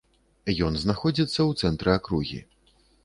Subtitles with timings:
[0.67, 2.39] Ён знаходзіцца ў цэнтры акругі.